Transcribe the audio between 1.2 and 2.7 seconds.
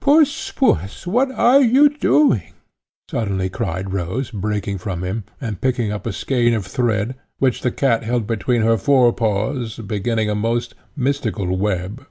are you doing?"